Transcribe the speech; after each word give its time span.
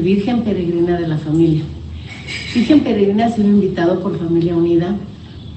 Virgen 0.00 0.42
Peregrina 0.42 0.98
de 0.98 1.08
la 1.08 1.18
Familia. 1.18 1.62
Virgen 2.54 2.80
Peregrina 2.80 3.26
ha 3.26 3.30
sido 3.30 3.48
invitado 3.48 4.00
por 4.00 4.18
Familia 4.18 4.56
Unida 4.56 4.96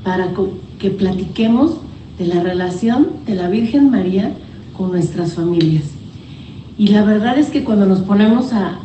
para 0.03 0.31
que 0.79 0.89
platiquemos 0.89 1.77
de 2.17 2.27
la 2.27 2.41
relación 2.41 3.07
de 3.25 3.35
la 3.35 3.49
Virgen 3.49 3.91
María 3.91 4.31
con 4.75 4.91
nuestras 4.91 5.33
familias. 5.33 5.83
Y 6.77 6.87
la 6.87 7.03
verdad 7.03 7.37
es 7.37 7.47
que 7.47 7.63
cuando 7.63 7.85
nos 7.85 7.99
ponemos 7.99 8.53
a, 8.53 8.79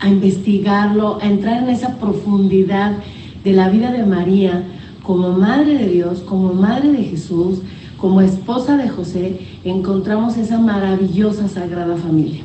a 0.00 0.08
investigarlo, 0.08 1.18
a 1.20 1.26
entrar 1.26 1.62
en 1.62 1.70
esa 1.70 1.98
profundidad 1.98 2.96
de 3.44 3.52
la 3.52 3.68
vida 3.68 3.92
de 3.92 4.04
María 4.04 4.64
como 5.02 5.32
Madre 5.32 5.78
de 5.78 5.88
Dios, 5.88 6.20
como 6.20 6.52
Madre 6.52 6.92
de 6.92 7.04
Jesús, 7.04 7.60
como 7.96 8.20
esposa 8.20 8.76
de 8.76 8.88
José, 8.88 9.40
encontramos 9.64 10.36
esa 10.36 10.58
maravillosa 10.58 11.48
Sagrada 11.48 11.96
Familia. 11.96 12.42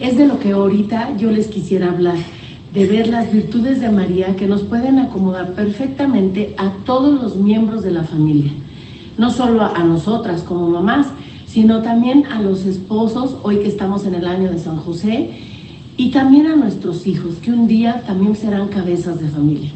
Es 0.00 0.16
de 0.16 0.26
lo 0.26 0.40
que 0.40 0.52
ahorita 0.52 1.14
yo 1.18 1.30
les 1.30 1.48
quisiera 1.48 1.90
hablar, 1.90 2.16
de 2.72 2.86
ver 2.86 3.08
las 3.08 3.30
virtudes 3.30 3.80
de 3.82 3.90
María 3.90 4.34
que 4.34 4.46
nos 4.46 4.62
pueden 4.62 4.98
acomodar 4.98 5.52
perfectamente 5.52 6.54
a 6.56 6.72
todos 6.86 7.20
los 7.20 7.36
miembros 7.36 7.82
de 7.82 7.90
la 7.90 8.04
familia, 8.04 8.50
no 9.18 9.30
solo 9.30 9.62
a 9.62 9.84
nosotras 9.84 10.42
como 10.42 10.70
mamás, 10.70 11.08
sino 11.46 11.82
también 11.82 12.24
a 12.26 12.40
los 12.40 12.64
esposos, 12.64 13.36
hoy 13.42 13.58
que 13.58 13.68
estamos 13.68 14.06
en 14.06 14.14
el 14.14 14.24
año 14.24 14.50
de 14.50 14.58
San 14.58 14.78
José, 14.78 15.32
y 15.98 16.10
también 16.10 16.46
a 16.46 16.56
nuestros 16.56 17.06
hijos, 17.06 17.34
que 17.42 17.50
un 17.50 17.68
día 17.68 18.02
también 18.06 18.34
serán 18.34 18.68
cabezas 18.68 19.20
de 19.20 19.28
familia. 19.28 19.70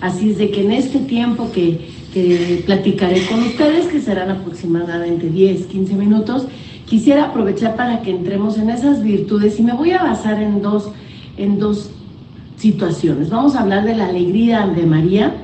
Así 0.00 0.30
es 0.30 0.38
de 0.38 0.52
que 0.52 0.64
en 0.64 0.70
este 0.70 1.00
tiempo 1.00 1.50
que, 1.50 1.88
que 2.14 2.62
platicaré 2.66 3.26
con 3.26 3.42
ustedes, 3.42 3.86
que 3.86 4.00
serán 4.00 4.30
aproximadamente 4.30 5.28
10, 5.28 5.66
15 5.66 5.94
minutos, 5.94 6.46
quisiera 6.86 7.26
aprovechar 7.26 7.76
para 7.76 8.00
que 8.02 8.10
entremos 8.10 8.56
en 8.58 8.70
esas 8.70 9.02
virtudes 9.02 9.58
y 9.58 9.62
me 9.62 9.74
voy 9.74 9.90
a 9.90 10.02
basar 10.02 10.40
en 10.40 10.62
dos, 10.62 10.90
en 11.36 11.58
dos 11.58 11.90
situaciones. 12.56 13.28
Vamos 13.28 13.54
a 13.54 13.60
hablar 13.60 13.84
de 13.84 13.96
la 13.96 14.06
alegría 14.06 14.66
de 14.66 14.86
María 14.86 15.34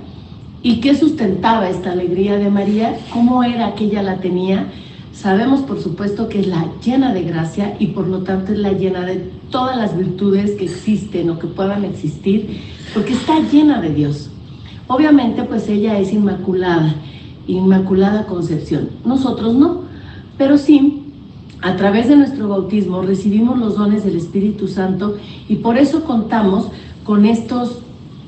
y 0.63 0.81
qué 0.81 0.95
sustentaba 0.95 1.69
esta 1.69 1.93
alegría 1.93 2.39
de 2.39 2.51
María, 2.51 2.97
cómo 3.13 3.43
era 3.43 3.75
que 3.75 3.85
ella 3.85 4.03
la 4.03 4.19
tenía. 4.19 4.69
Sabemos, 5.13 5.61
por 5.61 5.81
supuesto, 5.81 6.29
que 6.29 6.41
es 6.41 6.47
la 6.47 6.67
llena 6.85 7.13
de 7.13 7.25
gracia 7.25 7.77
y 7.79 7.89
por 7.89 8.07
lo 8.07 8.21
tanto 8.21 8.53
es 8.53 8.59
la 8.59 8.73
llena 8.73 9.05
de 9.05 9.17
todas 9.51 9.77
las 9.77 9.97
virtudes 9.97 10.53
que 10.53 10.65
existen 10.65 11.29
o 11.29 11.39
que 11.39 11.49
puedan 11.49 11.85
existir, 11.85 12.61
porque 12.95 13.13
está 13.13 13.41
llena 13.41 13.81
de 13.81 13.91
Dios. 13.91 14.31
Obviamente, 14.87 15.43
pues 15.43 15.69
ella 15.69 15.99
es 15.99 16.13
inmaculada, 16.13 16.95
inmaculada 17.47 18.27
concepción. 18.27 18.91
Nosotros 19.05 19.55
no, 19.55 19.83
pero 20.39 20.57
sí 20.57 21.02
a 21.63 21.77
través 21.77 22.09
de 22.09 22.17
nuestro 22.17 22.49
bautismo 22.49 23.03
recibimos 23.03 23.57
los 23.57 23.77
dones 23.77 24.05
del 24.05 24.17
Espíritu 24.17 24.67
Santo 24.67 25.17
y 25.49 25.57
por 25.57 25.79
eso 25.79 26.05
contamos 26.05 26.67
con 27.05 27.25
estos, 27.25 27.79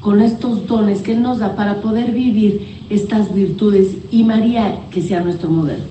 con 0.00 0.22
estos 0.22 0.68
dones 0.68 1.02
que 1.02 1.12
Él 1.12 1.22
nos 1.22 1.40
da 1.40 1.56
para 1.56 1.80
poder 1.80 2.12
vivir 2.12 2.84
estas 2.90 3.34
virtudes 3.34 3.96
y 4.12 4.22
María 4.22 4.82
que 4.90 5.02
sea 5.02 5.20
nuestro 5.20 5.50
modelo. 5.50 5.82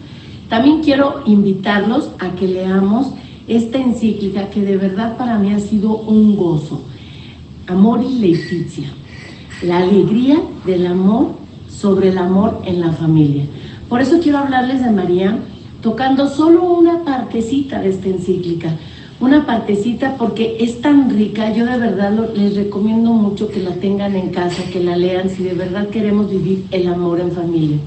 También 0.48 0.82
quiero 0.82 1.22
invitarlos 1.26 2.12
a 2.20 2.32
que 2.32 2.48
leamos 2.48 3.08
esta 3.50 3.78
encíclica 3.78 4.50
que 4.50 4.62
de 4.62 4.78
verdad 4.78 5.18
para 5.18 5.38
mí 5.38 5.52
ha 5.52 5.60
sido 5.60 5.98
un 5.98 6.38
gozo. 6.38 6.82
Amor 7.68 8.02
y 8.04 8.20
Leticia. 8.20 8.88
La 9.64 9.80
alegría 9.80 10.40
del 10.66 10.88
amor 10.88 11.32
sobre 11.68 12.10
el 12.10 12.18
amor 12.18 12.62
en 12.66 12.80
la 12.80 12.94
familia. 12.94 13.46
Por 13.90 14.02
eso 14.02 14.20
quiero 14.22 14.38
hablarles 14.38 14.82
de 14.84 14.92
María 14.92 15.40
tocando 15.84 16.30
solo 16.30 16.64
una 16.64 17.04
partecita 17.04 17.82
de 17.82 17.90
esta 17.90 18.08
encíclica, 18.08 18.70
una 19.20 19.46
partecita 19.46 20.16
porque 20.18 20.56
es 20.60 20.82
tan 20.82 21.10
rica, 21.10 21.54
yo 21.54 21.66
de 21.66 21.78
verdad 21.78 22.30
les 22.34 22.56
recomiendo 22.56 23.12
mucho 23.12 23.50
que 23.50 23.60
la 23.60 23.72
tengan 23.72 24.16
en 24.16 24.30
casa, 24.30 24.64
que 24.72 24.82
la 24.82 24.96
lean 24.96 25.30
si 25.30 25.44
de 25.44 25.54
verdad 25.54 25.90
queremos 25.90 26.32
vivir 26.32 26.66
el 26.72 26.88
amor 26.88 27.20
en 27.20 27.34
familia. 27.34 27.78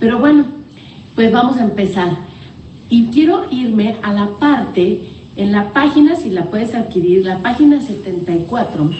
Pero 0.00 0.18
bueno, 0.18 0.44
pues 1.14 1.30
vamos 1.30 1.56
a 1.58 1.64
empezar. 1.64 2.10
Y 2.90 3.06
quiero 3.06 3.46
irme 3.50 3.96
a 4.02 4.12
la 4.12 4.26
parte, 4.38 5.08
en 5.36 5.52
la 5.52 5.72
página, 5.72 6.16
si 6.16 6.28
la 6.28 6.46
puedes 6.46 6.74
adquirir, 6.74 7.24
la 7.24 7.38
página 7.38 7.80
74, 7.80 8.90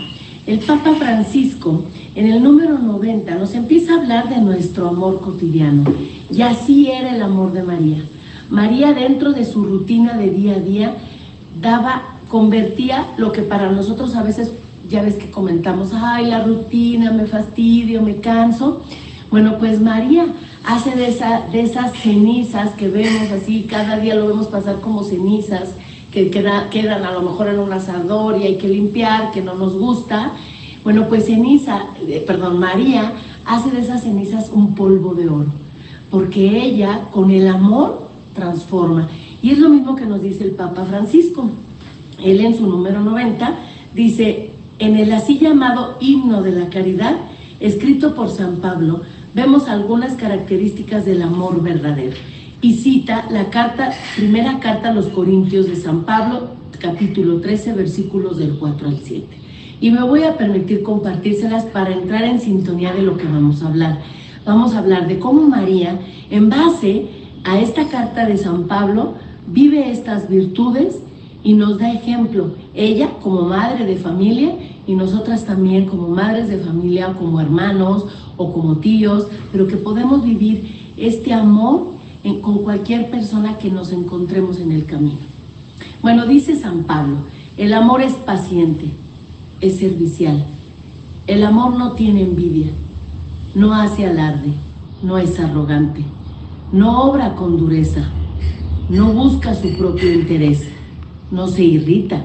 el 0.47 0.59
Papa 0.59 0.95
Francisco, 0.97 1.85
en 2.15 2.27
el 2.27 2.43
número 2.43 2.79
90, 2.79 3.35
nos 3.37 3.55
empieza 3.55 3.95
a 3.95 4.01
hablar 4.01 4.29
de 4.29 4.41
nuestro 4.41 4.89
amor 4.89 5.21
cotidiano. 5.21 5.85
Y 6.31 6.43
así 6.43 6.91
era 6.91 7.15
el 7.15 7.23
amor 7.23 7.53
de 7.53 7.63
María. 7.63 8.03
María 8.51 8.93
dentro 8.93 9.33
de 9.33 9.45
su 9.45 9.65
rutina 9.65 10.15
de 10.15 10.31
día 10.31 10.57
a 10.57 10.61
día 10.61 10.97
daba, 11.61 12.17
convertía 12.29 13.07
lo 13.17 13.33
que 13.33 13.43
para 13.43 13.71
nosotros 13.71 14.17
a 14.17 14.23
veces, 14.23 14.53
ya 14.89 15.03
ves 15.03 15.15
que 15.15 15.31
comentamos, 15.31 15.91
ay, 15.95 16.27
la 16.27 16.43
rutina, 16.43 17.13
me 17.13 17.27
fastidio, 17.27 18.03
me 18.03 18.17
canso. 18.17 18.83
Bueno, 19.31 19.59
pues 19.59 19.81
María 19.81 20.27
hace 20.65 20.91
de, 20.91 21.17
de 21.53 21.61
esas 21.61 21.93
cenizas 21.97 22.73
que 22.73 22.89
vemos 22.89 23.31
así, 23.31 23.63
cada 23.63 23.99
día 23.99 24.17
lo 24.17 24.27
vemos 24.27 24.49
pasar 24.49 24.81
como 24.81 25.03
cenizas, 25.05 25.75
que 26.13 26.31
quedan 26.31 27.05
a 27.05 27.13
lo 27.13 27.23
mejor 27.23 27.49
en 27.49 27.59
un 27.59 27.73
asador 27.73 28.39
y 28.39 28.45
hay 28.45 28.57
que 28.57 28.69
limpiar, 28.69 29.33
que 29.33 29.41
no 29.41 29.55
nos 29.55 29.75
gusta. 29.75 30.33
Bueno, 30.85 31.09
pues 31.09 31.27
ceniza, 31.27 31.87
eh, 32.07 32.23
perdón, 32.27 32.59
María 32.59 33.15
hace 33.47 33.71
de 33.71 33.81
esas 33.81 34.03
cenizas 34.03 34.51
un 34.53 34.75
polvo 34.75 35.15
de 35.15 35.29
oro, 35.29 35.53
porque 36.11 36.65
ella 36.65 37.09
con 37.11 37.31
el 37.31 37.49
amor 37.49 38.09
transforma. 38.35 39.09
Y 39.43 39.51
es 39.51 39.59
lo 39.59 39.71
mismo 39.71 39.97
que 39.97 40.07
nos 40.07 40.23
dice 40.23 40.45
el 40.45 40.53
Papa 40.53 40.85
Francisco. 40.85 41.51
Él 42.23 42.41
en 42.41 42.57
su 42.57 42.67
número 42.67 43.01
90 43.01 43.55
dice, 43.95 44.51
en 44.79 44.97
el 44.97 45.13
así 45.13 45.39
llamado 45.39 45.97
himno 46.01 46.43
de 46.43 46.53
la 46.53 46.69
caridad, 46.69 47.17
escrito 47.59 48.15
por 48.15 48.29
San 48.29 48.57
Pablo, 48.57 49.01
vemos 49.35 49.67
algunas 49.67 50.15
características 50.15 51.07
del 51.07 51.23
amor 51.23 51.63
verdadero. 51.63 52.17
Y 52.63 52.75
cita 52.75 53.27
la 53.29 53.51
primera 54.17 54.61
carta 54.61 54.91
a 54.91 54.93
los 54.93 55.07
Corintios 55.07 55.67
de 55.67 55.75
San 55.75 56.05
Pablo, 56.05 56.51
capítulo 56.79 57.41
13, 57.41 57.73
versículos 57.73 58.39
del 58.39 58.57
4 58.57 58.87
al 58.87 58.99
7. 59.03 59.27
Y 59.81 59.91
me 59.91 60.05
voy 60.05 60.23
a 60.23 60.39
permitir 60.39 60.85
compartírselas 60.85 61.65
para 61.65 61.93
entrar 61.93 62.23
en 62.23 62.41
sintonía 62.41 62.93
de 62.93 63.03
lo 63.03 63.17
que 63.17 63.25
vamos 63.25 63.65
a 63.65 63.67
hablar. 63.67 63.99
Vamos 64.47 64.75
a 64.75 64.79
hablar 64.79 65.09
de 65.09 65.19
cómo 65.19 65.43
María, 65.43 65.99
en 66.31 66.51
base 66.51 67.09
a 67.43 67.59
esta 67.59 67.89
carta 67.89 68.27
de 68.27 68.37
San 68.37 68.69
Pablo 68.69 69.15
vive 69.49 69.91
estas 69.91 70.29
virtudes 70.29 71.03
y 71.43 71.55
nos 71.55 71.79
da 71.79 71.93
ejemplo. 71.93 72.55
Ella 72.77 73.11
como 73.21 73.43
madre 73.43 73.85
de 73.87 73.97
familia 73.97 74.55
y 74.87 74.95
nosotras 74.95 75.45
también 75.45 75.87
como 75.87 76.07
madres 76.07 76.47
de 76.47 76.59
familia, 76.59 77.13
como 77.15 77.41
hermanos 77.41 78.07
o 78.37 78.53
como 78.53 78.77
tíos, 78.77 79.27
pero 79.51 79.67
que 79.67 79.77
podemos 79.77 80.23
vivir 80.23 80.93
este 80.97 81.33
amor 81.33 81.92
con 82.41 82.63
cualquier 82.63 83.11
persona 83.11 83.59
que 83.59 83.71
nos 83.71 83.93
encontremos 83.93 84.61
en 84.61 84.73
el 84.73 84.87
camino. 84.87 85.21
Bueno, 86.01 86.27
dice 86.27 86.57
San 86.57 86.85
Pablo, 86.85 87.17
el 87.57 87.73
amor 87.75 88.03
es 88.03 88.13
paciente, 88.13 88.93
es 89.61 89.77
servicial. 89.77 90.45
El 91.27 91.45
amor 91.45 91.77
no 91.77 91.93
tiene 91.93 92.23
envidia, 92.23 92.69
no 93.55 93.75
hace 93.75 94.07
alarde, 94.07 94.53
no 95.03 95.19
es 95.19 95.39
arrogante 95.39 96.05
no 96.73 97.03
obra 97.03 97.35
con 97.37 97.59
dureza, 97.59 98.11
no 98.89 99.13
busca 99.13 99.55
su 99.55 99.69
propio 99.77 100.11
interés, 100.11 100.67
no 101.31 101.47
se 101.47 101.63
irrita, 101.63 102.25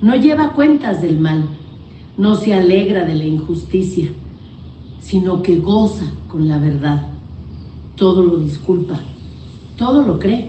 no 0.00 0.14
lleva 0.14 0.52
cuentas 0.52 1.02
del 1.02 1.18
mal, 1.18 1.44
no 2.16 2.36
se 2.36 2.54
alegra 2.54 3.04
de 3.04 3.16
la 3.16 3.24
injusticia, 3.24 4.08
sino 5.00 5.42
que 5.42 5.56
goza 5.56 6.04
con 6.28 6.48
la 6.48 6.58
verdad. 6.58 7.08
Todo 7.96 8.22
lo 8.22 8.36
disculpa, 8.38 9.00
todo 9.76 10.02
lo 10.02 10.18
cree, 10.18 10.48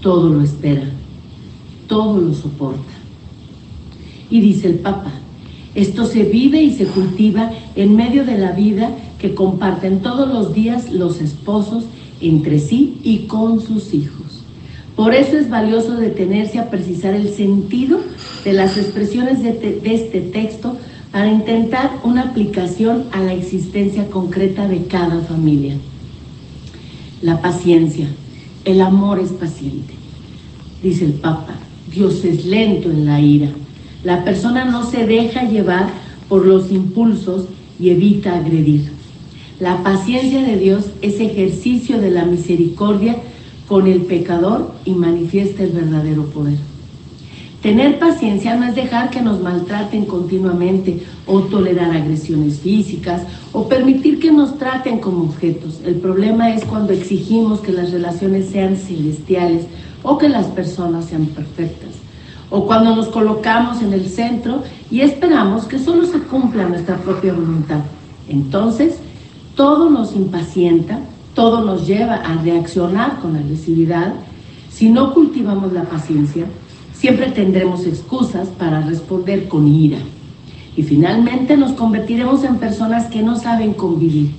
todo 0.00 0.28
lo 0.28 0.42
espera, 0.42 0.84
todo 1.86 2.20
lo 2.20 2.34
soporta. 2.34 2.92
Y 4.30 4.40
dice 4.40 4.68
el 4.68 4.74
Papa, 4.76 5.12
esto 5.74 6.06
se 6.06 6.24
vive 6.24 6.62
y 6.62 6.72
se 6.72 6.86
cultiva 6.86 7.50
en 7.74 7.96
medio 7.96 8.24
de 8.24 8.38
la 8.38 8.52
vida 8.52 8.90
que 9.18 9.34
comparten 9.34 10.00
todos 10.00 10.28
los 10.28 10.54
días 10.54 10.90
los 10.90 11.20
esposos 11.20 11.84
entre 12.20 12.58
sí 12.58 13.00
y 13.02 13.26
con 13.26 13.60
sus 13.60 13.92
hijos. 13.92 14.24
Por 14.96 15.14
eso 15.14 15.36
es 15.36 15.50
valioso 15.50 15.96
detenerse 15.96 16.58
a 16.58 16.70
precisar 16.70 17.14
el 17.14 17.30
sentido 17.30 17.98
de 18.44 18.52
las 18.52 18.76
expresiones 18.76 19.42
de, 19.42 19.80
este 19.84 20.20
texto 20.20 20.76
para 21.10 21.32
intentar 21.32 21.90
una 22.04 22.22
aplicación 22.22 23.04
a 23.10 23.20
la 23.20 23.32
existencia 23.32 24.08
concreta 24.08 24.68
de 24.68 24.84
cada 24.86 25.20
familia. 25.22 25.74
La 27.22 27.40
paciencia, 27.40 28.08
el 28.64 28.80
amor 28.80 29.18
es 29.18 29.30
paciente. 29.30 29.94
Dice 30.82 31.04
el 31.04 31.12
Papa, 31.14 31.54
Dios 31.90 32.24
es 32.24 32.44
lento 32.44 32.90
en 32.90 33.06
la 33.06 33.20
ira. 33.20 33.50
La 34.02 34.24
persona 34.24 34.64
no 34.64 34.84
se 34.84 35.06
deja 35.06 35.48
llevar 35.48 35.88
por 36.28 36.46
los 36.46 36.70
impulsos 36.70 37.46
y 37.78 37.90
evita 37.90 38.36
agredir. 38.36 38.92
La 39.60 39.82
paciencia 39.82 40.42
de 40.42 40.58
Dios 40.58 40.86
es 41.00 41.20
ejercicio 41.20 42.00
de 42.00 42.10
la 42.10 42.24
misericordia 42.24 43.16
con 43.68 43.86
el 43.86 44.02
pecador 44.02 44.74
y 44.84 44.92
manifiesta 44.92 45.62
el 45.62 45.70
verdadero 45.70 46.26
poder. 46.26 46.58
Tener 47.64 47.98
paciencia 47.98 48.56
no 48.56 48.66
es 48.66 48.74
dejar 48.74 49.08
que 49.08 49.22
nos 49.22 49.40
maltraten 49.40 50.04
continuamente 50.04 51.02
o 51.26 51.40
tolerar 51.44 51.92
agresiones 51.92 52.60
físicas 52.60 53.22
o 53.52 53.66
permitir 53.68 54.20
que 54.20 54.30
nos 54.30 54.58
traten 54.58 54.98
como 54.98 55.24
objetos. 55.24 55.80
El 55.82 55.94
problema 55.94 56.52
es 56.52 56.62
cuando 56.66 56.92
exigimos 56.92 57.60
que 57.60 57.72
las 57.72 57.90
relaciones 57.90 58.50
sean 58.50 58.76
celestiales 58.76 59.64
o 60.02 60.18
que 60.18 60.28
las 60.28 60.44
personas 60.48 61.06
sean 61.06 61.24
perfectas. 61.24 61.88
O 62.50 62.66
cuando 62.66 62.94
nos 62.94 63.08
colocamos 63.08 63.80
en 63.80 63.94
el 63.94 64.10
centro 64.10 64.62
y 64.90 65.00
esperamos 65.00 65.64
que 65.64 65.78
solo 65.78 66.04
se 66.04 66.18
cumpla 66.18 66.68
nuestra 66.68 66.98
propia 66.98 67.32
voluntad. 67.32 67.80
Entonces, 68.28 68.98
todo 69.56 69.88
nos 69.88 70.14
impacienta, 70.14 70.98
todo 71.34 71.64
nos 71.64 71.86
lleva 71.86 72.16
a 72.16 72.42
reaccionar 72.42 73.20
con 73.20 73.36
agresividad. 73.36 74.12
Si 74.70 74.90
no 74.90 75.14
cultivamos 75.14 75.72
la 75.72 75.84
paciencia, 75.84 76.44
siempre 77.04 77.32
tendremos 77.32 77.84
excusas 77.84 78.48
para 78.48 78.80
responder 78.80 79.46
con 79.46 79.68
ira. 79.68 79.98
Y 80.74 80.84
finalmente 80.84 81.54
nos 81.54 81.72
convertiremos 81.72 82.44
en 82.44 82.56
personas 82.56 83.08
que 83.08 83.22
no 83.22 83.38
saben 83.38 83.74
convivir, 83.74 84.30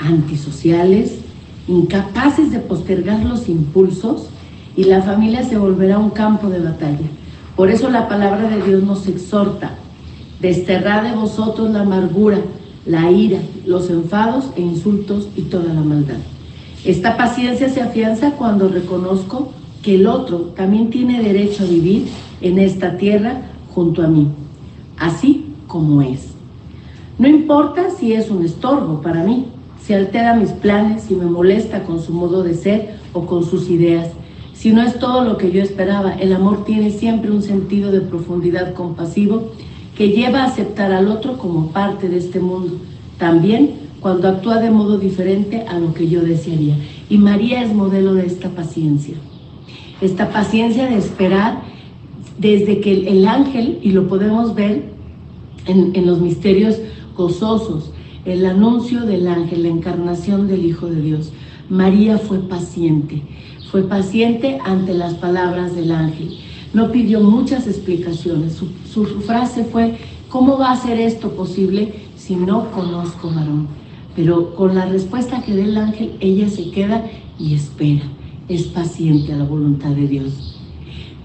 antisociales, 0.00 1.20
incapaces 1.68 2.50
de 2.50 2.58
postergar 2.58 3.24
los 3.24 3.48
impulsos 3.48 4.26
y 4.76 4.86
la 4.86 5.02
familia 5.02 5.44
se 5.44 5.56
volverá 5.56 6.00
un 6.00 6.10
campo 6.10 6.48
de 6.48 6.58
batalla. 6.58 7.06
Por 7.54 7.70
eso 7.70 7.88
la 7.88 8.08
palabra 8.08 8.48
de 8.48 8.60
Dios 8.60 8.82
nos 8.82 9.06
exhorta, 9.06 9.76
desterrad 10.40 11.04
de 11.04 11.14
vosotros 11.14 11.70
la 11.70 11.82
amargura, 11.82 12.40
la 12.86 13.08
ira, 13.12 13.38
los 13.64 13.88
enfados 13.88 14.46
e 14.56 14.62
insultos 14.62 15.28
y 15.36 15.42
toda 15.42 15.72
la 15.72 15.82
maldad. 15.82 16.18
Esta 16.84 17.16
paciencia 17.16 17.68
se 17.68 17.80
afianza 17.80 18.32
cuando 18.32 18.68
reconozco 18.68 19.52
que 19.82 19.94
el 19.94 20.06
otro 20.06 20.52
también 20.56 20.90
tiene 20.90 21.22
derecho 21.22 21.64
a 21.64 21.66
vivir 21.66 22.08
en 22.40 22.58
esta 22.58 22.96
tierra 22.96 23.42
junto 23.74 24.02
a 24.02 24.08
mí, 24.08 24.28
así 24.98 25.46
como 25.66 26.02
es. 26.02 26.28
No 27.18 27.28
importa 27.28 27.90
si 27.90 28.12
es 28.12 28.30
un 28.30 28.44
estorbo 28.44 29.00
para 29.00 29.24
mí, 29.24 29.46
si 29.82 29.94
altera 29.94 30.34
mis 30.34 30.50
planes, 30.50 31.02
si 31.02 31.14
me 31.14 31.26
molesta 31.26 31.84
con 31.84 32.00
su 32.00 32.12
modo 32.12 32.42
de 32.42 32.54
ser 32.54 32.96
o 33.12 33.26
con 33.26 33.44
sus 33.44 33.70
ideas, 33.70 34.08
si 34.52 34.72
no 34.72 34.82
es 34.82 34.98
todo 34.98 35.24
lo 35.24 35.38
que 35.38 35.50
yo 35.50 35.62
esperaba. 35.62 36.12
El 36.14 36.34
amor 36.34 36.64
tiene 36.64 36.90
siempre 36.90 37.30
un 37.30 37.42
sentido 37.42 37.90
de 37.90 38.02
profundidad 38.02 38.74
compasivo 38.74 39.52
que 39.96 40.10
lleva 40.10 40.42
a 40.42 40.46
aceptar 40.46 40.92
al 40.92 41.08
otro 41.08 41.38
como 41.38 41.68
parte 41.68 42.08
de 42.08 42.18
este 42.18 42.40
mundo, 42.40 42.74
también 43.18 43.72
cuando 44.00 44.28
actúa 44.28 44.60
de 44.60 44.70
modo 44.70 44.98
diferente 44.98 45.64
a 45.66 45.78
lo 45.78 45.94
que 45.94 46.08
yo 46.08 46.20
desearía. 46.22 46.76
Y 47.08 47.16
María 47.18 47.62
es 47.62 47.74
modelo 47.74 48.14
de 48.14 48.26
esta 48.26 48.50
paciencia 48.50 49.16
esta 50.00 50.30
paciencia 50.30 50.86
de 50.86 50.96
esperar 50.96 51.62
desde 52.38 52.80
que 52.80 53.06
el, 53.08 53.26
ángel, 53.26 53.78
y 53.82 53.92
lo 53.92 54.08
podemos 54.08 54.54
ver 54.54 54.92
en, 55.66 55.94
en 55.94 56.06
los 56.06 56.20
misterios 56.20 56.80
gozosos, 57.16 57.92
el 58.24 58.46
anuncio 58.46 59.02
del 59.02 59.28
ángel, 59.28 59.64
la 59.64 59.68
encarnación 59.68 60.48
del 60.48 60.64
Hijo 60.64 60.86
de 60.86 61.02
Dios. 61.02 61.32
María 61.68 62.18
fue 62.18 62.38
paciente, 62.38 63.22
fue 63.70 63.82
paciente 63.82 64.58
ante 64.64 64.94
las 64.94 65.14
palabras 65.14 65.76
del 65.76 65.92
ángel. 65.92 66.38
No 66.72 66.90
pidió 66.90 67.20
muchas 67.20 67.66
explicaciones. 67.66 68.54
Su, 68.54 68.68
su, 68.90 69.20
frase 69.20 69.64
fue, 69.64 69.98
¿cómo 70.28 70.56
va 70.56 70.72
a 70.72 70.76
ser 70.76 70.98
esto 70.98 71.30
posible 71.32 71.94
si 72.16 72.36
no 72.36 72.70
conozco 72.70 73.28
varón? 73.28 73.68
Pero 74.16 74.54
con 74.54 74.74
la 74.74 74.86
respuesta 74.86 75.42
que 75.42 75.54
dé 75.54 75.64
el 75.64 75.76
ángel, 75.76 76.12
ella 76.20 76.48
se 76.48 76.70
queda 76.70 77.04
y 77.38 77.54
espera 77.54 78.02
es 78.50 78.64
paciente 78.64 79.32
a 79.32 79.36
la 79.36 79.44
voluntad 79.44 79.90
de 79.90 80.08
Dios. 80.08 80.56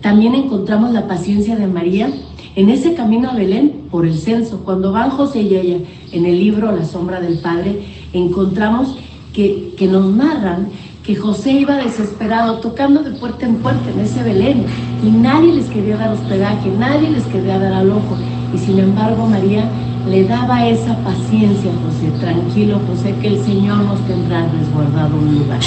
También 0.02 0.36
encontramos 0.36 0.94
la 0.94 1.08
paciencia 1.08 1.56
de 1.56 1.66
María 1.66 2.10
en 2.56 2.70
ese 2.70 2.94
camino 2.94 3.32
a 3.32 3.34
Belén 3.34 3.88
por 3.90 4.06
el 4.06 4.14
censo. 4.14 4.62
Cuando 4.64 4.92
van 4.92 5.10
José 5.10 5.42
y 5.42 5.56
ella 5.56 5.78
en 6.12 6.26
el 6.26 6.38
libro 6.38 6.72
La 6.72 6.86
sombra 6.86 7.20
del 7.20 7.40
Padre, 7.40 7.82
encontramos 8.14 8.96
que, 9.34 9.74
que 9.76 9.88
nos 9.88 10.14
narran 10.14 10.68
que 11.04 11.16
José 11.16 11.54
iba 11.54 11.78
desesperado, 11.78 12.60
tocando 12.60 13.02
de 13.02 13.12
puerta 13.12 13.46
en 13.46 13.56
puerta 13.56 13.90
en 13.92 14.00
ese 14.00 14.24
Belén, 14.24 14.66
y 15.04 15.10
nadie 15.10 15.54
les 15.54 15.66
quería 15.66 15.98
dar 15.98 16.14
hospedaje, 16.14 16.72
nadie 16.80 17.10
les 17.12 17.24
quería 17.26 17.60
dar 17.60 17.74
al 17.74 17.92
ojo. 17.92 18.18
Y 18.54 18.58
sin 18.58 18.80
embargo 18.80 19.28
María 19.28 19.70
le 20.10 20.24
daba 20.26 20.68
esa 20.68 20.96
paciencia 21.04 21.72
a 21.72 21.86
José, 21.86 22.12
tranquilo 22.20 22.80
José, 22.88 23.16
que 23.22 23.28
el 23.28 23.44
Señor 23.44 23.78
nos 23.80 24.00
tendrá 24.08 24.48
resguardado 24.48 25.16
un 25.16 25.40
lugar 25.40 25.60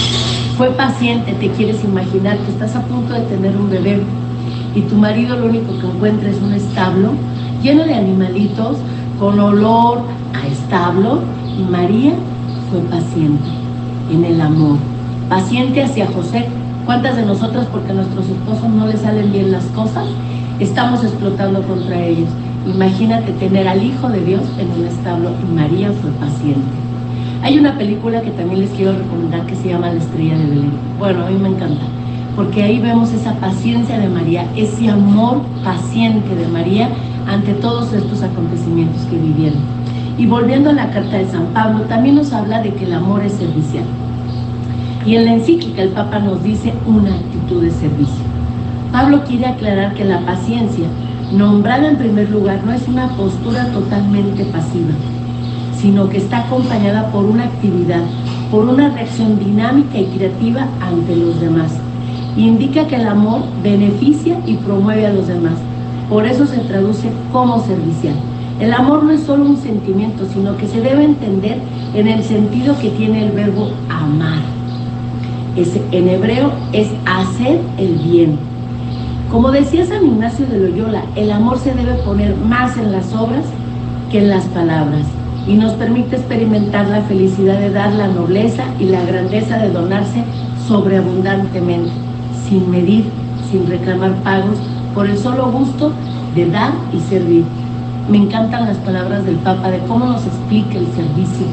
fue 0.58 0.70
paciente, 0.70 1.34
te 1.34 1.50
quieres 1.50 1.84
imaginar 1.84 2.36
que 2.38 2.50
estás 2.50 2.74
a 2.74 2.82
punto 2.82 3.14
de 3.14 3.20
tener 3.20 3.56
un 3.56 3.70
bebé 3.70 4.02
y 4.74 4.80
tu 4.82 4.96
marido 4.96 5.36
lo 5.36 5.46
único 5.46 5.78
que 5.78 5.86
encuentra 5.86 6.28
es 6.28 6.42
un 6.42 6.52
establo 6.52 7.12
lleno 7.62 7.84
de 7.84 7.94
animalitos 7.94 8.76
con 9.20 9.38
olor 9.38 10.00
a 10.34 10.44
establo 10.48 11.20
y 11.56 11.62
María 11.62 12.12
fue 12.72 12.80
paciente 12.80 13.48
en 14.10 14.24
el 14.24 14.40
amor, 14.40 14.78
paciente 15.28 15.80
hacia 15.80 16.06
José. 16.08 16.46
¿Cuántas 16.84 17.14
de 17.14 17.24
nosotras, 17.24 17.66
porque 17.70 17.92
a 17.92 17.94
nuestros 17.94 18.26
esposos 18.26 18.68
no 18.68 18.88
les 18.88 19.00
salen 19.00 19.30
bien 19.30 19.52
las 19.52 19.64
cosas, 19.66 20.06
estamos 20.58 21.04
explotando 21.04 21.62
contra 21.62 22.00
ellos? 22.00 22.30
Imagínate 22.66 23.30
tener 23.34 23.68
al 23.68 23.80
Hijo 23.84 24.08
de 24.08 24.24
Dios 24.24 24.42
en 24.58 24.72
un 24.72 24.88
establo 24.88 25.30
y 25.40 25.54
María 25.54 25.92
fue 25.92 26.10
paciente. 26.12 26.87
Hay 27.42 27.56
una 27.58 27.78
película 27.78 28.20
que 28.20 28.32
también 28.32 28.60
les 28.60 28.70
quiero 28.70 28.92
recomendar 28.92 29.46
que 29.46 29.54
se 29.54 29.68
llama 29.68 29.90
La 29.90 30.00
estrella 30.00 30.36
de 30.36 30.46
Belén. 30.46 30.72
Bueno, 30.98 31.24
a 31.24 31.30
mí 31.30 31.38
me 31.38 31.48
encanta, 31.48 31.84
porque 32.34 32.62
ahí 32.62 32.80
vemos 32.80 33.12
esa 33.12 33.34
paciencia 33.34 33.96
de 33.98 34.08
María, 34.08 34.46
ese 34.56 34.88
amor 34.88 35.42
paciente 35.62 36.34
de 36.34 36.48
María 36.48 36.88
ante 37.28 37.54
todos 37.54 37.92
estos 37.92 38.22
acontecimientos 38.22 39.02
que 39.02 39.16
vivieron. 39.16 39.60
Y 40.18 40.26
volviendo 40.26 40.70
a 40.70 40.72
la 40.72 40.90
carta 40.90 41.16
de 41.16 41.28
San 41.28 41.46
Pablo, 41.54 41.84
también 41.84 42.16
nos 42.16 42.32
habla 42.32 42.60
de 42.60 42.74
que 42.74 42.84
el 42.84 42.92
amor 42.92 43.22
es 43.22 43.34
servicial. 43.34 43.84
Y 45.06 45.14
en 45.14 45.24
la 45.24 45.34
encíclica 45.34 45.82
el 45.82 45.90
Papa 45.90 46.18
nos 46.18 46.42
dice 46.42 46.74
una 46.86 47.14
actitud 47.14 47.62
de 47.62 47.70
servicio. 47.70 48.24
Pablo 48.90 49.22
quiere 49.24 49.46
aclarar 49.46 49.94
que 49.94 50.04
la 50.04 50.18
paciencia, 50.20 50.86
nombrada 51.32 51.88
en 51.88 51.98
primer 51.98 52.28
lugar, 52.30 52.64
no 52.64 52.72
es 52.72 52.88
una 52.88 53.08
postura 53.10 53.66
totalmente 53.66 54.44
pasiva, 54.46 54.92
sino 55.80 56.08
que 56.08 56.18
está 56.18 56.40
acompañada 56.40 57.10
por 57.12 57.24
una 57.24 57.44
actividad, 57.44 58.02
por 58.50 58.64
una 58.64 58.90
reacción 58.90 59.38
dinámica 59.38 59.98
y 59.98 60.06
creativa 60.06 60.66
ante 60.80 61.14
los 61.16 61.40
demás. 61.40 61.72
Indica 62.36 62.86
que 62.86 62.96
el 62.96 63.06
amor 63.06 63.42
beneficia 63.62 64.38
y 64.46 64.54
promueve 64.56 65.06
a 65.06 65.12
los 65.12 65.26
demás. 65.26 65.54
Por 66.08 66.26
eso 66.26 66.46
se 66.46 66.58
traduce 66.58 67.10
como 67.32 67.60
servicial. 67.64 68.14
El 68.60 68.72
amor 68.72 69.04
no 69.04 69.12
es 69.12 69.22
solo 69.22 69.44
un 69.44 69.56
sentimiento, 69.56 70.24
sino 70.32 70.56
que 70.56 70.66
se 70.66 70.80
debe 70.80 71.04
entender 71.04 71.58
en 71.94 72.08
el 72.08 72.24
sentido 72.24 72.76
que 72.78 72.90
tiene 72.90 73.24
el 73.24 73.32
verbo 73.32 73.70
amar. 73.88 74.40
en 75.56 76.08
hebreo 76.08 76.52
es 76.72 76.88
hacer 77.04 77.60
el 77.78 77.94
bien. 77.98 78.38
Como 79.30 79.50
decía 79.50 79.84
San 79.84 80.06
Ignacio 80.06 80.46
de 80.46 80.58
Loyola, 80.58 81.02
el 81.14 81.30
amor 81.30 81.58
se 81.58 81.74
debe 81.74 81.94
poner 82.04 82.34
más 82.36 82.76
en 82.78 82.92
las 82.92 83.12
obras 83.12 83.44
que 84.10 84.20
en 84.20 84.30
las 84.30 84.44
palabras 84.46 85.04
y 85.46 85.54
nos 85.54 85.72
permite 85.72 86.16
experimentar 86.16 86.88
la 86.88 87.02
felicidad 87.02 87.58
de 87.58 87.70
dar 87.70 87.92
la 87.92 88.08
nobleza 88.08 88.64
y 88.78 88.84
la 88.84 89.02
grandeza 89.02 89.58
de 89.58 89.70
donarse 89.70 90.24
sobreabundantemente, 90.66 91.90
sin 92.46 92.70
medir, 92.70 93.04
sin 93.50 93.66
reclamar 93.66 94.14
pagos, 94.22 94.58
por 94.94 95.06
el 95.06 95.16
solo 95.16 95.50
gusto 95.50 95.92
de 96.34 96.50
dar 96.50 96.72
y 96.92 97.00
servir. 97.00 97.44
Me 98.10 98.18
encantan 98.18 98.66
las 98.66 98.76
palabras 98.78 99.24
del 99.24 99.36
Papa 99.36 99.70
de 99.70 99.78
cómo 99.80 100.06
nos 100.06 100.26
explica 100.26 100.78
el 100.78 100.86
servicio. 100.88 101.46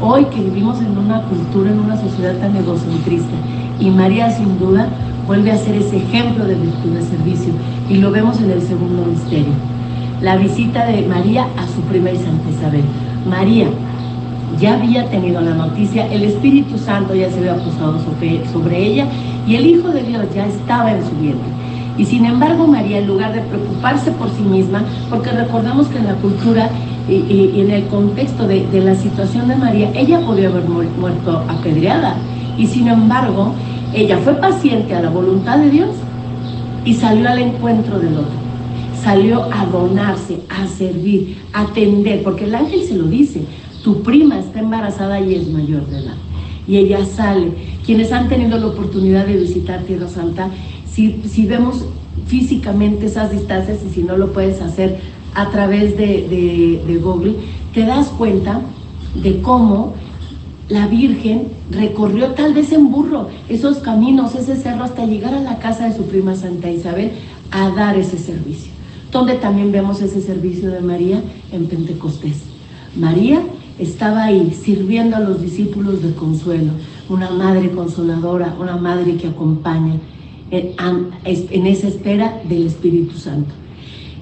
Hoy 0.00 0.24
que 0.26 0.40
vivimos 0.40 0.80
en 0.80 0.96
una 0.98 1.22
cultura, 1.22 1.70
en 1.70 1.80
una 1.80 1.96
sociedad 1.96 2.34
tan 2.36 2.56
egocentrista, 2.56 3.34
y 3.78 3.90
María 3.90 4.30
sin 4.30 4.58
duda 4.58 4.88
vuelve 5.26 5.52
a 5.52 5.58
ser 5.58 5.76
ese 5.76 5.98
ejemplo 5.98 6.44
de 6.44 6.54
virtud 6.54 6.90
de 6.90 7.02
servicio, 7.02 7.52
y 7.88 7.96
lo 7.96 8.10
vemos 8.10 8.40
en 8.40 8.50
el 8.50 8.62
segundo 8.62 9.04
misterio, 9.04 9.52
la 10.20 10.36
visita 10.36 10.86
de 10.86 11.06
María 11.06 11.46
a 11.56 11.66
su 11.66 11.80
prima 11.82 12.10
Santa 12.10 12.50
Isabel. 12.50 12.84
María, 13.26 13.68
ya 14.60 14.74
había 14.74 15.08
tenido 15.08 15.40
la 15.40 15.54
noticia, 15.54 16.06
el 16.12 16.24
Espíritu 16.24 16.78
Santo 16.78 17.14
ya 17.14 17.30
se 17.30 17.38
había 17.38 17.56
posado 17.56 17.98
sobre, 18.00 18.86
ella 18.86 19.06
y 19.46 19.56
el 19.56 19.66
Hijo 19.66 19.88
de 19.88 20.02
Dios 20.02 20.24
ya 20.34 20.46
estaba 20.46 20.92
en 20.92 21.02
su 21.04 21.10
vientre. 21.16 21.48
Y 21.98 22.04
sin 22.04 22.24
embargo 22.24 22.66
María, 22.66 22.98
en 22.98 23.06
lugar 23.06 23.32
de 23.34 23.40
preocuparse 23.42 24.10
por 24.12 24.30
sí 24.30 24.42
misma, 24.42 24.82
porque 25.10 25.30
recordamos 25.30 25.88
que 25.88 25.98
en 25.98 26.06
la 26.06 26.14
cultura 26.14 26.70
y, 27.08 27.60
en 27.60 27.70
el 27.70 27.86
contexto 27.86 28.46
de, 28.46 28.66
de, 28.66 28.80
la 28.80 28.94
situación 28.94 29.48
de 29.48 29.56
María, 29.56 29.90
ella 29.94 30.20
podía 30.20 30.48
haber 30.48 30.64
muerto 30.64 31.42
apedreada. 31.48 32.16
Y 32.56 32.66
sin 32.66 32.88
embargo, 32.88 33.52
ella 33.92 34.18
fue 34.18 34.34
paciente 34.34 34.94
a 34.94 35.02
la 35.02 35.10
voluntad 35.10 35.58
de 35.58 35.70
Dios 35.70 35.90
y 36.84 36.94
salió 36.94 37.28
al 37.28 37.38
encuentro 37.38 37.98
del 37.98 38.16
otro. 38.18 38.41
Salió 39.02 39.44
a 39.52 39.66
donarse, 39.66 40.38
a 40.48 40.66
servir, 40.66 41.38
a 41.52 41.62
atender, 41.62 42.22
porque 42.22 42.44
el 42.44 42.54
ángel 42.54 42.82
se 42.84 42.94
lo 42.94 43.04
dice, 43.04 43.42
tu 43.82 44.02
prima 44.02 44.38
está 44.38 44.60
embarazada 44.60 45.20
y 45.20 45.34
es 45.34 45.48
mayor 45.48 45.86
de 45.86 45.98
edad. 45.98 46.16
Y 46.68 46.76
ella 46.76 47.04
sale. 47.04 47.52
Quienes 47.84 48.12
han 48.12 48.28
tenido 48.28 48.58
la 48.58 48.68
oportunidad 48.68 49.26
de 49.26 49.36
visitar 49.36 49.82
Tierra 49.82 50.08
Santa, 50.08 50.50
si, 50.88 51.20
si 51.24 51.46
vemos 51.46 51.84
físicamente 52.26 53.06
esas 53.06 53.32
distancias 53.32 53.78
y 53.84 53.92
si 53.92 54.02
no 54.02 54.16
lo 54.16 54.32
puedes 54.32 54.60
hacer 54.60 55.00
a 55.34 55.50
través 55.50 55.96
de, 55.96 56.80
de 56.86 56.96
Google, 56.98 57.34
te 57.74 57.84
das 57.84 58.08
cuenta 58.08 58.60
de 59.14 59.40
cómo 59.40 59.94
la 60.68 60.86
Virgen 60.86 61.48
recorrió 61.70 62.28
tal 62.28 62.54
vez 62.54 62.72
en 62.72 62.90
burro 62.90 63.28
esos 63.48 63.78
caminos, 63.78 64.34
ese 64.34 64.56
cerro, 64.56 64.84
hasta 64.84 65.04
llegar 65.04 65.34
a 65.34 65.40
la 65.40 65.58
casa 65.58 65.86
de 65.86 65.96
su 65.96 66.04
prima 66.04 66.34
Santa 66.34 66.70
Isabel 66.70 67.12
a 67.50 67.70
dar 67.70 67.96
ese 67.96 68.18
servicio. 68.18 68.72
Donde 69.12 69.34
también 69.34 69.70
vemos 69.70 70.00
ese 70.02 70.20
servicio 70.20 70.70
de 70.70 70.80
María 70.80 71.22
en 71.52 71.66
Pentecostés. 71.66 72.42
María 72.96 73.42
estaba 73.78 74.24
ahí 74.24 74.52
sirviendo 74.52 75.16
a 75.16 75.20
los 75.20 75.40
discípulos 75.40 76.02
de 76.02 76.14
consuelo, 76.14 76.72
una 77.08 77.30
madre 77.30 77.70
consoladora, 77.70 78.56
una 78.58 78.76
madre 78.76 79.16
que 79.16 79.28
acompaña 79.28 79.94
en, 80.50 81.66
esa 81.66 81.88
espera 81.88 82.42
del 82.48 82.66
Espíritu 82.66 83.16
Santo. 83.16 83.52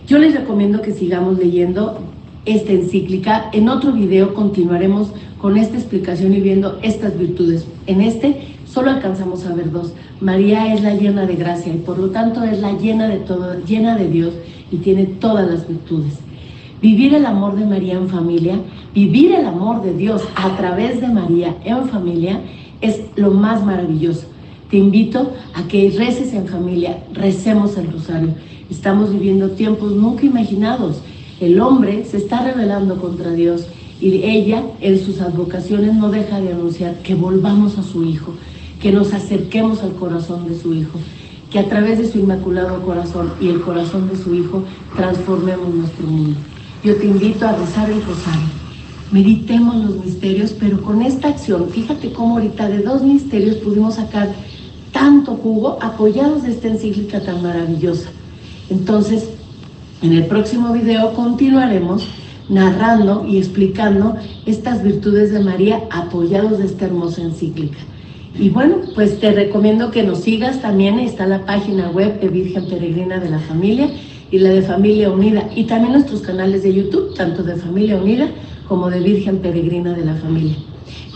Yo 0.06 0.18
les 0.18 0.34
recomiendo 0.34 0.82
que 0.82 0.92
sigamos 0.92 1.38
leyendo 1.38 2.00
esta 2.44 2.72
encíclica. 2.72 3.50
En 3.52 3.68
otro 3.68 3.92
video 3.92 4.34
continuaremos 4.34 5.12
con 5.38 5.56
esta 5.56 5.76
explicación 5.76 6.34
y 6.34 6.40
viendo 6.40 6.78
estas 6.82 7.18
virtudes. 7.18 7.64
En 7.86 8.00
este 8.00 8.56
solo 8.72 8.90
alcanzamos 8.90 9.44
a 9.46 9.54
ver 9.54 9.70
dos. 9.70 9.92
María 10.20 10.72
es 10.74 10.82
la 10.82 10.94
llena 10.94 11.26
de 11.26 11.36
gracia 11.36 11.72
y 11.72 11.78
por 11.78 11.98
lo 11.98 12.10
tanto 12.10 12.42
es 12.44 12.60
la 12.60 12.72
llena 12.72 13.08
de 13.08 13.18
todo, 13.18 13.64
llena 13.64 13.96
de 13.96 14.08
Dios 14.08 14.34
y 14.70 14.76
tiene 14.78 15.06
todas 15.06 15.48
las 15.48 15.66
virtudes. 15.66 16.18
Vivir 16.80 17.14
el 17.14 17.26
amor 17.26 17.56
de 17.56 17.66
María 17.66 17.94
en 17.94 18.08
familia, 18.08 18.58
vivir 18.94 19.32
el 19.32 19.44
amor 19.44 19.82
de 19.82 19.94
Dios 19.94 20.22
a 20.34 20.56
través 20.56 21.00
de 21.00 21.08
María 21.08 21.56
en 21.64 21.88
familia 21.88 22.40
es 22.80 23.02
lo 23.16 23.30
más 23.30 23.64
maravilloso. 23.64 24.26
Te 24.70 24.78
invito 24.78 25.32
a 25.54 25.64
que 25.64 25.90
reces 25.90 26.32
en 26.32 26.46
familia, 26.46 27.02
recemos 27.12 27.76
el 27.76 27.92
rosario. 27.92 28.30
Estamos 28.70 29.12
viviendo 29.12 29.50
tiempos 29.50 29.92
nunca 29.92 30.24
imaginados. 30.24 31.02
El 31.40 31.60
hombre 31.60 32.04
se 32.04 32.18
está 32.18 32.42
rebelando 32.44 33.00
contra 33.00 33.32
Dios 33.32 33.66
y 34.00 34.22
ella 34.22 34.62
en 34.80 34.98
sus 34.98 35.20
advocaciones 35.20 35.94
no 35.94 36.10
deja 36.10 36.40
de 36.40 36.52
anunciar 36.52 36.94
que 37.02 37.14
volvamos 37.14 37.76
a 37.78 37.82
su 37.82 38.04
Hijo, 38.04 38.32
que 38.80 38.92
nos 38.92 39.12
acerquemos 39.12 39.82
al 39.82 39.94
corazón 39.94 40.48
de 40.48 40.58
su 40.58 40.74
Hijo, 40.74 40.98
que 41.50 41.58
a 41.58 41.68
través 41.68 41.98
de 41.98 42.10
su 42.10 42.18
inmaculado 42.18 42.82
corazón 42.82 43.32
y 43.40 43.48
el 43.48 43.60
corazón 43.60 44.08
de 44.08 44.16
su 44.16 44.34
Hijo 44.34 44.64
transformemos 44.96 45.74
nuestro 45.74 46.06
mundo. 46.06 46.38
Yo 46.82 46.96
te 46.96 47.06
invito 47.06 47.46
a 47.46 47.52
rezar 47.52 47.90
el 47.90 48.02
rosario. 48.02 48.48
Meditemos 49.12 49.76
los 49.76 50.04
misterios, 50.04 50.54
pero 50.58 50.80
con 50.80 51.02
esta 51.02 51.28
acción, 51.28 51.68
fíjate 51.68 52.12
cómo 52.12 52.36
ahorita 52.36 52.68
de 52.68 52.78
dos 52.78 53.02
misterios 53.02 53.56
pudimos 53.56 53.96
sacar 53.96 54.28
tanto 54.92 55.34
jugo 55.34 55.78
apoyados 55.82 56.44
de 56.44 56.52
esta 56.52 56.68
encíclica 56.68 57.20
tan 57.20 57.42
maravillosa. 57.42 58.08
Entonces, 58.70 59.28
en 60.00 60.12
el 60.12 60.26
próximo 60.26 60.72
video 60.72 61.12
continuaremos 61.12 62.06
narrando 62.48 63.26
y 63.26 63.38
explicando 63.38 64.16
estas 64.46 64.82
virtudes 64.82 65.32
de 65.32 65.40
María 65.40 65.82
apoyados 65.90 66.58
de 66.58 66.66
esta 66.66 66.86
hermosa 66.86 67.22
encíclica. 67.22 67.78
Y 68.38 68.48
bueno, 68.48 68.76
pues 68.94 69.18
te 69.18 69.32
recomiendo 69.32 69.90
que 69.90 70.02
nos 70.02 70.20
sigas 70.20 70.62
también, 70.62 70.98
está 70.98 71.26
la 71.26 71.44
página 71.44 71.90
web 71.90 72.20
de 72.20 72.28
Virgen 72.28 72.66
Peregrina 72.66 73.18
de 73.18 73.30
la 73.30 73.38
Familia 73.40 73.90
y 74.30 74.38
la 74.38 74.50
de 74.50 74.62
Familia 74.62 75.10
Unida 75.10 75.50
y 75.54 75.64
también 75.64 75.92
nuestros 75.92 76.20
canales 76.20 76.62
de 76.62 76.72
YouTube, 76.72 77.14
tanto 77.14 77.42
de 77.42 77.56
Familia 77.56 77.96
Unida 77.96 78.28
como 78.68 78.88
de 78.88 79.00
Virgen 79.00 79.38
Peregrina 79.38 79.92
de 79.92 80.04
la 80.04 80.14
Familia. 80.14 80.54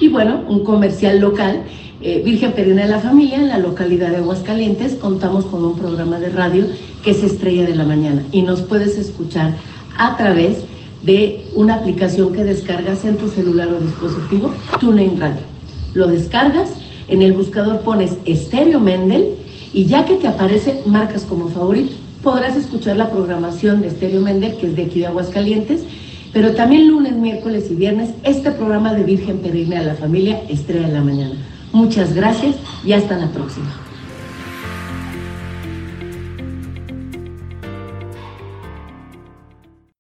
Y 0.00 0.09
bueno, 0.09 0.42
un 0.49 0.64
comercial 0.64 1.21
local, 1.21 1.62
eh, 2.02 2.21
Virgen 2.25 2.52
Peregrina 2.52 2.83
de 2.83 2.88
la 2.88 2.99
Familia, 3.00 3.37
en 3.37 3.49
la 3.49 3.59
localidad 3.59 4.11
de 4.11 4.16
Aguascalientes, 4.16 4.94
contamos 4.94 5.44
con 5.47 5.64
un 5.64 5.78
programa 5.78 6.18
de 6.18 6.30
radio 6.30 6.66
que 7.04 7.12
es 7.12 7.23
Estrella 7.23 7.64
de 7.64 7.76
la 7.76 7.85
Mañana 7.85 8.23
y 8.33 8.42
nos 8.42 8.62
puedes 8.62 8.99
escuchar 8.99 9.54
a 9.97 10.16
través 10.16 10.64
de 11.04 11.44
una 11.54 11.75
aplicación 11.75 12.33
que 12.33 12.44
descargas 12.44 13.04
en 13.04 13.16
tu 13.16 13.28
celular 13.28 13.68
o 13.68 13.80
dispositivo, 13.80 14.52
TuneIn 14.80 15.21
Radio. 15.21 15.42
Lo 15.92 16.09
descargas, 16.09 16.71
en 17.09 17.23
el 17.23 17.33
buscador 17.33 17.81
pones 17.81 18.17
Estéreo 18.25 18.81
Mendel 18.81 19.35
y 19.73 19.87
ya 19.87 20.05
que 20.05 20.15
te 20.15 20.29
aparece 20.29 20.83
marcas 20.87 21.25
como 21.25 21.49
favorito, 21.49 21.93
podrás 22.23 22.57
escuchar 22.57 22.97
la 22.97 23.11
programación 23.11 23.83
de 23.83 23.89
Estéreo 23.89 24.21
Mendel, 24.21 24.57
que 24.57 24.69
es 24.69 24.77
de 24.77 24.85
aquí 24.85 25.01
de 25.01 25.07
Aguascalientes, 25.07 25.83
pero 26.33 26.55
también 26.55 26.89
lunes, 26.89 27.13
miércoles 27.13 27.67
y 27.71 27.75
viernes 27.75 28.11
este 28.25 28.51
programa 28.51 28.95
de 28.95 29.05
Virgen 29.05 29.39
Peregrina 29.39 29.81
a 29.81 29.85
la 29.85 29.95
Familia 29.95 30.43
Estrella 30.49 30.89
de 30.89 30.95
la 30.95 31.03
Mañana. 31.03 31.35
Muchas 31.73 32.15
gracias 32.15 32.57
y 32.85 32.93
hasta 32.93 33.17
la 33.19 33.29
próxima. 33.29 33.84